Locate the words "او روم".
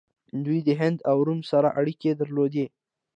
1.09-1.39